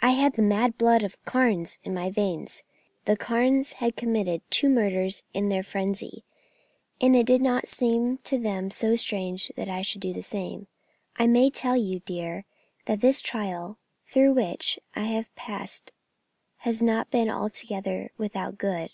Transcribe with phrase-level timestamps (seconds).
[0.00, 2.62] I had the mad blood of the Carnes in my veins;
[3.04, 6.24] the Carnes had committed two murders in their frenzy,
[6.98, 10.66] and it did not seem to them so strange that I should do the same.
[11.18, 12.46] I may tell you, dear,
[12.86, 13.76] that this trial
[14.08, 15.92] through which I have passed
[16.64, 18.92] has not been altogether without good.